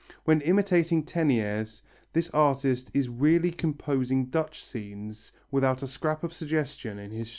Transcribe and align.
When 0.25 0.41
imitating 0.41 1.03
Teniers 1.03 1.83
this 2.13 2.31
artist 2.31 2.89
is 2.91 3.07
really 3.07 3.51
composing 3.51 4.31
Dutch 4.31 4.63
scenes 4.65 5.31
without 5.51 5.83
a 5.83 5.87
scrap 5.87 6.23
of 6.23 6.33
suggestion 6.33 6.97
in 6.97 7.11
his 7.11 7.27
studio. 7.27 7.29